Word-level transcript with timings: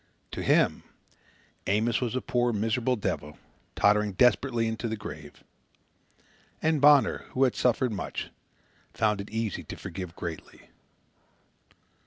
To 0.31 0.41
him, 0.41 0.81
Amos 1.67 2.01
was 2.01 2.15
a 2.15 2.21
poor, 2.21 2.51
miserable 2.51 2.95
devil, 2.95 3.37
tottering 3.75 4.13
desperately 4.13 4.65
into 4.67 4.87
the 4.87 4.95
grave. 4.95 5.43
And 6.59 6.81
Bonner, 6.81 7.25
who 7.33 7.43
had 7.43 7.55
suffered 7.55 7.91
much, 7.91 8.31
found 8.95 9.21
it 9.21 9.29
easy 9.29 9.61
to 9.65 9.75
forgive 9.77 10.15
greatly. 10.15 10.69